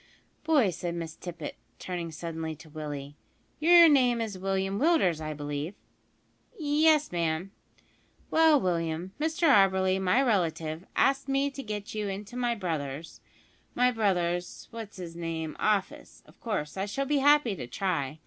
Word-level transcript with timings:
"Boy," 0.43 0.71
said 0.71 0.95
Miss 0.95 1.15
Tippet, 1.15 1.57
turning 1.77 2.11
suddenly 2.11 2.55
to 2.55 2.71
Willie, 2.71 3.17
"your 3.59 3.87
name 3.87 4.19
is 4.19 4.35
William 4.35 4.79
Willders, 4.79 5.21
I 5.21 5.35
believe?" 5.35 5.75
"Yes, 6.57 7.11
ma'am." 7.11 7.51
"Well, 8.31 8.59
William, 8.59 9.11
Mr 9.19 9.47
Auberly, 9.47 10.01
my 10.01 10.19
relative, 10.23 10.87
asks 10.95 11.27
me 11.27 11.51
to 11.51 11.61
get 11.61 11.93
you 11.93 12.07
into 12.07 12.35
my 12.35 12.55
brother's 12.55 13.21
my 13.75 13.91
brother's, 13.91 14.67
what's 14.71 14.97
'is 14.97 15.15
name 15.15 15.55
office. 15.59 16.23
Of 16.25 16.39
course, 16.39 16.77
I 16.77 16.87
shall 16.87 17.05
be 17.05 17.19
happy 17.19 17.55
to 17.55 17.67
try. 17.67 18.17